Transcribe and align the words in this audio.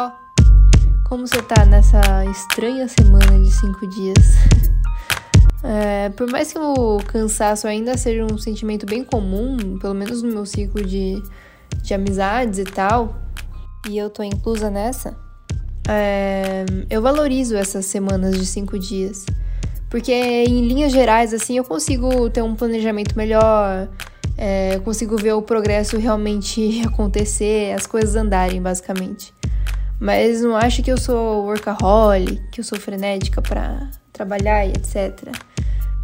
Ó, 0.00 0.12
como 1.08 1.26
você 1.26 1.42
tá 1.42 1.64
nessa 1.64 2.00
estranha 2.26 2.86
semana 2.86 3.42
de 3.42 3.50
cinco 3.50 3.84
dias? 3.88 4.36
É, 5.64 6.08
por 6.10 6.30
mais 6.30 6.52
que 6.52 6.58
o 6.60 6.98
cansaço 6.98 7.66
ainda 7.66 7.96
seja 7.96 8.24
um 8.24 8.38
sentimento 8.38 8.86
bem 8.86 9.02
comum, 9.02 9.76
pelo 9.76 9.94
menos 9.94 10.22
no 10.22 10.28
meu 10.28 10.46
ciclo 10.46 10.84
de, 10.84 11.20
de 11.82 11.94
amizades 11.94 12.60
e 12.60 12.64
tal, 12.64 13.16
e 13.90 13.98
eu 13.98 14.08
tô 14.08 14.22
inclusa 14.22 14.70
nessa, 14.70 15.16
é, 15.88 16.64
eu 16.88 17.02
valorizo 17.02 17.56
essas 17.56 17.84
semanas 17.86 18.38
de 18.38 18.46
cinco 18.46 18.78
dias. 18.78 19.26
Porque 19.90 20.12
em 20.12 20.64
linhas 20.64 20.92
gerais, 20.92 21.34
assim, 21.34 21.56
eu 21.56 21.64
consigo 21.64 22.30
ter 22.30 22.42
um 22.42 22.54
planejamento 22.54 23.16
melhor, 23.16 23.88
é, 24.36 24.78
consigo 24.84 25.16
ver 25.16 25.32
o 25.32 25.42
progresso 25.42 25.98
realmente 25.98 26.82
acontecer, 26.86 27.74
as 27.74 27.84
coisas 27.84 28.14
andarem, 28.14 28.62
basicamente. 28.62 29.36
Mas 30.00 30.42
não 30.42 30.56
acho 30.56 30.82
que 30.82 30.92
eu 30.92 30.96
sou 30.96 31.44
workaholic, 31.44 32.40
que 32.52 32.60
eu 32.60 32.64
sou 32.64 32.78
frenética 32.78 33.42
para 33.42 33.90
trabalhar 34.12 34.64
e 34.64 34.70
etc. 34.70 35.28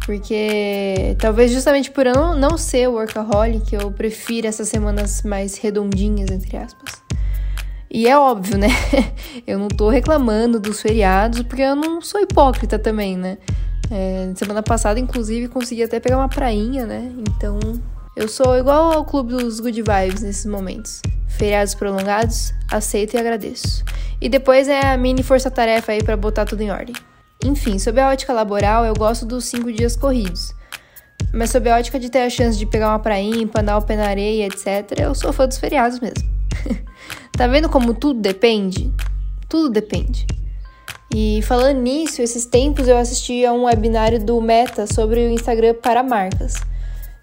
Porque 0.05 1.15
talvez 1.19 1.51
justamente 1.51 1.89
por 1.89 2.05
eu 2.05 2.13
não, 2.13 2.37
não 2.37 2.57
ser 2.57 2.87
workaholic, 2.87 3.73
eu 3.73 3.91
prefiro 3.91 4.47
essas 4.47 4.69
semanas 4.69 5.23
mais 5.23 5.57
redondinhas, 5.57 6.29
entre 6.29 6.57
aspas. 6.57 7.01
E 7.89 8.07
é 8.07 8.17
óbvio, 8.17 8.57
né? 8.57 8.67
Eu 9.47 9.57
não 9.57 9.69
tô 9.69 9.89
reclamando 9.89 10.59
dos 10.59 10.81
feriados, 10.81 11.43
porque 11.43 11.61
eu 11.61 11.75
não 11.75 12.01
sou 12.01 12.19
hipócrita 12.19 12.77
também, 12.77 13.15
né? 13.15 13.37
É, 13.89 14.33
semana 14.35 14.61
passada, 14.61 14.99
inclusive, 14.99 15.47
consegui 15.47 15.83
até 15.83 15.99
pegar 15.99 16.17
uma 16.17 16.27
prainha, 16.27 16.85
né? 16.85 17.09
Então, 17.19 17.57
eu 18.17 18.27
sou 18.27 18.57
igual 18.57 18.91
ao 18.91 19.05
clube 19.05 19.33
dos 19.33 19.59
good 19.61 19.81
vibes 19.81 20.23
nesses 20.23 20.45
momentos. 20.45 21.01
Feriados 21.27 21.75
prolongados, 21.75 22.53
aceito 22.71 23.15
e 23.15 23.19
agradeço. 23.19 23.83
E 24.21 24.29
depois 24.29 24.67
é 24.67 24.85
a 24.85 24.97
mini 24.97 25.21
força-tarefa 25.21 25.91
aí 25.91 26.03
para 26.03 26.15
botar 26.15 26.45
tudo 26.45 26.61
em 26.61 26.71
ordem. 26.71 26.95
Enfim, 27.43 27.77
sob 27.77 27.99
a 27.99 28.09
ótica 28.09 28.33
laboral, 28.33 28.85
eu 28.85 28.93
gosto 28.93 29.25
dos 29.25 29.45
cinco 29.45 29.71
dias 29.71 29.95
corridos. 29.95 30.53
Mas 31.33 31.49
sob 31.49 31.69
a 31.69 31.77
ótica 31.77 31.99
de 31.99 32.09
ter 32.09 32.21
a 32.21 32.29
chance 32.29 32.57
de 32.57 32.65
pegar 32.65 32.89
uma 32.89 32.99
prainha, 32.99 33.43
empanar 33.43 33.77
o 33.77 33.81
pé 33.81 33.95
na 33.95 34.07
areia, 34.07 34.47
etc., 34.47 34.99
eu 34.99 35.13
sou 35.13 35.33
fã 35.33 35.47
dos 35.47 35.57
feriados 35.57 35.99
mesmo. 35.99 36.27
tá 37.37 37.47
vendo 37.47 37.69
como 37.69 37.93
tudo 37.93 38.19
depende? 38.19 38.91
Tudo 39.49 39.69
depende. 39.69 40.25
E 41.13 41.41
falando 41.43 41.81
nisso, 41.81 42.21
esses 42.21 42.45
tempos 42.45 42.87
eu 42.87 42.97
assisti 42.97 43.45
a 43.45 43.53
um 43.53 43.65
webinário 43.65 44.19
do 44.19 44.41
Meta 44.41 44.87
sobre 44.87 45.19
o 45.19 45.29
Instagram 45.29 45.75
para 45.75 46.03
marcas. 46.03 46.55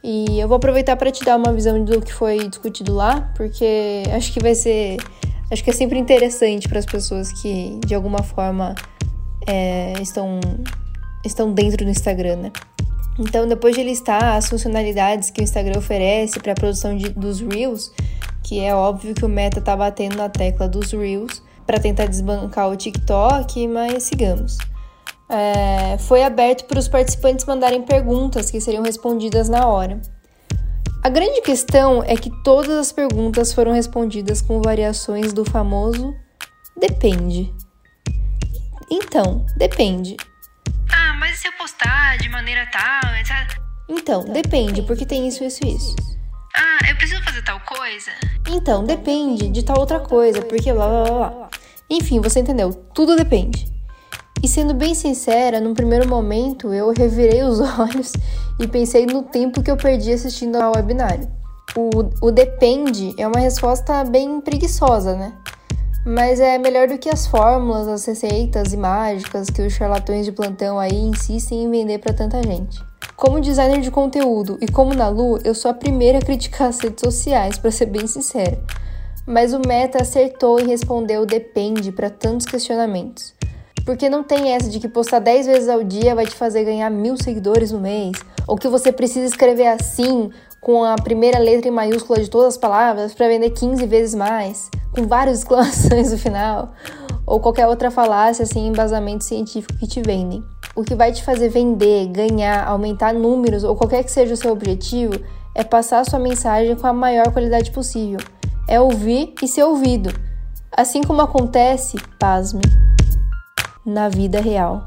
E 0.03 0.41
eu 0.41 0.49
vou 0.49 0.57
aproveitar 0.57 0.97
para 0.97 1.13
te 1.13 1.25
dar 1.25 1.37
uma 1.37 1.53
visão 1.53 1.85
do 1.85 2.01
que 2.01 2.13
foi 2.13 2.49
discutido 2.49 2.93
lá, 2.93 3.33
porque 3.37 4.03
acho 4.15 4.33
que 4.33 4.41
vai 4.41 4.55
ser. 4.55 4.97
Acho 5.51 5.63
que 5.63 5.71
é 5.71 5.73
sempre 5.73 5.99
interessante 5.99 6.69
para 6.69 6.79
as 6.79 6.87
pessoas 6.87 7.31
que 7.41 7.79
de 7.87 7.95
alguma 7.95 8.23
forma 8.23 8.75
é, 9.47 9.93
estão, 10.01 10.41
estão 11.25 11.53
dentro 11.53 11.85
do 11.85 11.91
Instagram, 11.91 12.37
né? 12.37 12.53
Então, 13.19 13.47
depois 13.47 13.77
de 13.77 13.83
listar 13.83 14.37
as 14.37 14.49
funcionalidades 14.49 15.31
que 15.31 15.41
o 15.41 15.45
Instagram 15.45 15.79
oferece 15.79 16.41
para 16.41 16.53
a 16.53 16.55
produção 16.55 16.97
de, 16.97 17.11
dos 17.11 17.41
Reels, 17.41 17.93
que 18.43 18.61
é 18.61 18.75
óbvio 18.75 19.15
que 19.15 19.25
o 19.25 19.29
Meta 19.29 19.61
tá 19.61 19.77
batendo 19.77 20.17
na 20.17 20.31
tecla 20.31 20.67
dos 20.67 20.91
Reels 20.93 21.43
para 21.67 21.79
tentar 21.79 22.07
desbancar 22.07 22.71
o 22.71 22.77
TikTok, 22.77 23.69
mas 23.69 24.05
sigamos 24.05 24.57
é, 25.33 25.97
foi 25.99 26.23
aberto 26.23 26.67
para 26.67 26.79
os 26.79 26.89
participantes 26.89 27.47
mandarem 27.47 27.83
perguntas 27.83 28.51
que 28.51 28.61
seriam 28.61 28.83
respondidas 28.83 29.49
na 29.49 29.67
hora. 29.67 30.01
A 31.03 31.09
grande 31.09 31.41
questão 31.41 32.03
é 32.05 32.15
que 32.15 32.31
todas 32.45 32.79
as 32.79 32.93
perguntas 32.93 33.53
foram 33.53 33.73
respondidas 33.73 34.43
com 34.43 34.61
variações 34.61 35.33
do 35.33 35.45
famoso 35.45 36.15
depende. 36.77 37.53
Então, 38.91 39.45
depende. 39.57 40.17
Ah, 40.93 41.15
mas 41.19 41.37
e 41.37 41.39
se 41.39 41.49
eu 41.49 41.53
postar 41.55 42.19
de 42.19 42.29
maneira 42.29 42.69
tal, 42.71 43.15
etc? 43.17 43.59
Então, 43.89 44.25
depende, 44.25 44.83
porque 44.83 45.07
tem 45.07 45.27
isso, 45.27 45.43
isso 45.43 45.65
e 45.65 45.75
isso. 45.75 45.97
Ah, 46.55 46.91
eu 46.91 46.95
preciso 46.97 47.23
fazer 47.25 47.43
tal 47.43 47.59
coisa? 47.61 48.11
Então, 48.49 48.85
depende 48.85 49.49
de 49.49 49.65
tal 49.65 49.81
outra 49.81 49.99
coisa, 49.99 50.43
porque 50.43 50.73
blá 50.73 50.87
blá 50.87 51.05
blá 51.05 51.31
blá. 51.31 51.49
Enfim, 51.91 52.21
você 52.21 52.41
entendeu? 52.41 52.73
Tudo 52.95 53.17
depende. 53.17 53.72
E 54.43 54.49
sendo 54.49 54.75
bem 54.75 54.93
sincera, 54.93 55.61
num 55.61 55.73
primeiro 55.73 56.09
momento 56.09 56.75
eu 56.75 56.91
revirei 56.91 57.45
os 57.45 57.61
olhos 57.79 58.13
e 58.59 58.67
pensei 58.67 59.07
no 59.07 59.23
tempo 59.23 59.63
que 59.63 59.71
eu 59.71 59.77
perdi 59.77 60.13
assistindo 60.13 60.57
ao 60.57 60.73
webinário. 60.75 61.29
O, 61.77 62.27
o 62.27 62.31
depende 62.33 63.15
é 63.17 63.27
uma 63.27 63.39
resposta 63.39 64.03
bem 64.05 64.41
preguiçosa, 64.41 65.15
né? 65.15 65.33
Mas 66.05 66.41
é 66.41 66.59
melhor 66.59 66.89
do 66.89 66.99
que 66.99 67.09
as 67.09 67.29
fórmulas, 67.29 67.87
as 67.87 68.05
receitas 68.05 68.73
e 68.73 68.77
mágicas 68.77 69.49
que 69.49 69.63
os 69.63 69.73
charlatões 69.73 70.27
de 70.27 70.33
plantão 70.33 70.77
aí 70.77 71.01
insistem 71.01 71.63
em 71.63 71.71
vender 71.71 71.99
para 71.99 72.13
tanta 72.13 72.43
gente. 72.43 72.83
Como 73.15 73.41
designer 73.41 73.81
de 73.81 73.93
conteúdo 73.93 74.59
e 74.61 74.67
como 74.67 74.93
na 74.93 75.09
Lu, 75.09 75.39
eu 75.45 75.55
sou 75.55 75.71
a 75.71 75.75
primeira 75.75 76.19
a 76.19 76.21
criticar 76.21 76.69
as 76.69 76.81
redes 76.81 77.03
sociais, 77.05 77.57
para 77.57 77.71
ser 77.71 77.87
bem 77.87 78.09
sincera. 78.09 78.61
Mas 79.25 79.55
o 79.55 79.61
Meta 79.65 80.03
acertou 80.03 80.59
e 80.59 80.65
respondeu 80.65 81.25
depende 81.25 81.93
para 81.93 82.11
tantos 82.11 82.45
questionamentos. 82.45 83.33
Porque 83.85 84.09
não 84.09 84.23
tem 84.23 84.55
essa 84.55 84.71
de 84.71 84.79
que 84.79 84.89
postar 84.89 85.19
10 85.19 85.47
vezes 85.47 85.69
ao 85.69 85.83
dia 85.83 86.15
vai 86.15 86.27
te 86.27 86.35
fazer 86.35 86.65
ganhar 86.65 86.89
mil 86.91 87.17
seguidores 87.17 87.73
no 87.73 87.81
mês, 87.81 88.13
ou 88.47 88.57
que 88.57 88.69
você 88.69 88.93
precisa 88.93 89.27
escrever 89.27 89.67
assim, 89.67 90.31
com 90.61 90.85
a 90.85 90.95
primeira 90.95 91.39
letra 91.39 91.69
em 91.69 91.73
maiúscula 91.73 92.21
de 92.21 92.31
todas 92.31 92.55
as 92.55 92.57
palavras, 92.57 93.13
para 93.13 93.27
vender 93.27 93.51
15 93.51 93.85
vezes 93.87 94.15
mais, 94.15 94.71
com 94.93 95.07
várias 95.07 95.39
exclamações 95.43 96.13
no 96.13 96.19
final, 96.19 96.73
ou 97.27 97.41
qualquer 97.41 97.67
outra 97.67 97.91
falácia 97.91 98.47
sem 98.47 98.63
assim, 98.63 98.71
embasamento 98.71 99.25
científico 99.25 99.77
que 99.77 99.87
te 99.87 100.01
vendem. 100.01 100.43
O 100.75 100.83
que 100.83 100.95
vai 100.95 101.13
te 101.13 101.23
fazer 101.23 101.49
vender, 101.49 102.07
ganhar, 102.07 102.67
aumentar 102.67 103.13
números 103.13 103.65
ou 103.65 103.77
qualquer 103.77 104.05
que 104.05 104.11
seja 104.11 104.35
o 104.35 104.37
seu 104.37 104.53
objetivo 104.53 105.15
é 105.55 105.63
passar 105.63 106.01
a 106.01 106.05
sua 106.05 106.19
mensagem 106.19 106.75
com 106.77 106.87
a 106.87 106.93
maior 106.93 107.31
qualidade 107.31 107.71
possível. 107.73 108.21
É 108.67 108.81
ouvir 108.81 109.35
e 109.43 109.49
ser 109.49 109.65
ouvido. 109.65 110.11
Assim 110.75 111.03
como 111.03 111.21
acontece, 111.21 111.99
pasme, 112.19 112.63
na 113.85 114.09
vida 114.09 114.41
real. 114.41 114.83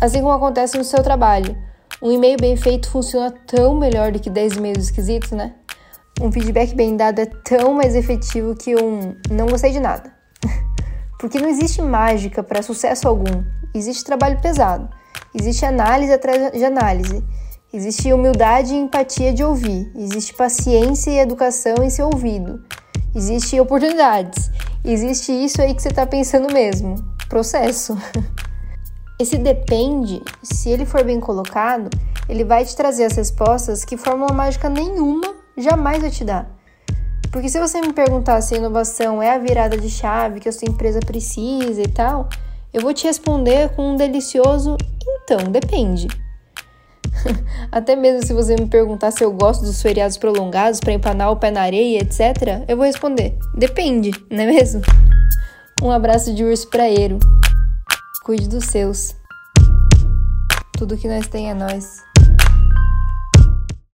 Assim 0.00 0.20
como 0.20 0.32
acontece 0.32 0.78
no 0.78 0.84
seu 0.84 1.02
trabalho. 1.02 1.56
Um 2.02 2.10
e-mail 2.10 2.38
bem 2.40 2.56
feito 2.56 2.90
funciona 2.90 3.30
tão 3.46 3.74
melhor 3.74 4.12
do 4.12 4.18
que 4.18 4.30
10 4.30 4.56
e-mails 4.56 4.84
esquisitos, 4.84 5.32
né? 5.32 5.54
Um 6.20 6.32
feedback 6.32 6.74
bem 6.74 6.96
dado 6.96 7.18
é 7.18 7.26
tão 7.26 7.74
mais 7.74 7.94
efetivo 7.94 8.54
que 8.54 8.74
um 8.74 9.14
não 9.30 9.46
gostei 9.46 9.72
de 9.72 9.80
nada. 9.80 10.12
Porque 11.18 11.38
não 11.38 11.48
existe 11.48 11.82
mágica 11.82 12.42
para 12.42 12.62
sucesso 12.62 13.06
algum. 13.06 13.44
Existe 13.74 14.04
trabalho 14.04 14.40
pesado. 14.40 14.88
Existe 15.34 15.66
análise 15.66 16.12
atrás 16.12 16.52
de 16.52 16.64
análise. 16.64 17.22
Existe 17.72 18.12
humildade 18.12 18.74
e 18.74 18.78
empatia 18.78 19.32
de 19.32 19.44
ouvir. 19.44 19.92
Existe 19.94 20.34
paciência 20.34 21.10
e 21.10 21.18
educação 21.18 21.76
em 21.82 21.90
ser 21.90 22.02
ouvido. 22.04 22.64
Existe 23.14 23.60
oportunidades. 23.60 24.50
Existe 24.84 25.32
isso 25.32 25.60
aí 25.60 25.74
que 25.74 25.82
você 25.82 25.88
está 25.88 26.06
pensando 26.06 26.52
mesmo 26.52 27.09
processo. 27.30 27.96
Esse 29.18 29.38
depende, 29.38 30.20
se 30.42 30.68
ele 30.68 30.84
for 30.84 31.04
bem 31.04 31.20
colocado, 31.20 31.88
ele 32.28 32.44
vai 32.44 32.64
te 32.64 32.76
trazer 32.76 33.04
as 33.04 33.16
respostas 33.16 33.84
que 33.84 33.96
fórmula 33.96 34.32
mágica 34.34 34.68
nenhuma 34.68 35.34
jamais 35.56 36.00
vai 36.00 36.10
te 36.10 36.24
dar. 36.24 36.50
Porque 37.30 37.48
se 37.48 37.60
você 37.60 37.80
me 37.80 37.92
perguntar 37.92 38.40
se 38.40 38.54
a 38.54 38.58
inovação 38.58 39.22
é 39.22 39.30
a 39.30 39.38
virada 39.38 39.78
de 39.78 39.88
chave 39.88 40.40
que 40.40 40.48
a 40.48 40.52
sua 40.52 40.68
empresa 40.68 40.98
precisa 41.00 41.80
e 41.80 41.88
tal, 41.88 42.28
eu 42.72 42.82
vou 42.82 42.92
te 42.92 43.06
responder 43.06 43.68
com 43.70 43.92
um 43.92 43.96
delicioso 43.96 44.76
então, 45.22 45.50
depende. 45.50 46.08
Até 47.70 47.94
mesmo 47.94 48.26
se 48.26 48.32
você 48.32 48.56
me 48.56 48.66
perguntar 48.66 49.10
se 49.12 49.22
eu 49.22 49.32
gosto 49.32 49.64
dos 49.64 49.80
feriados 49.80 50.16
prolongados 50.16 50.80
para 50.80 50.92
empanar 50.92 51.30
o 51.30 51.36
pé 51.36 51.50
na 51.50 51.62
areia, 51.62 52.00
etc., 52.00 52.64
eu 52.66 52.76
vou 52.76 52.86
responder: 52.86 53.36
depende, 53.54 54.10
não 54.30 54.42
é 54.42 54.46
mesmo? 54.46 54.82
Um 55.82 55.90
abraço 55.90 56.34
de 56.34 56.44
urso 56.44 56.68
praeiro. 56.68 57.18
Cuide 58.22 58.46
dos 58.46 58.66
seus. 58.66 59.16
Tudo 60.76 60.96
que 60.96 61.08
nós 61.08 61.26
tem 61.26 61.50
é 61.50 61.54
nós. 61.54 62.02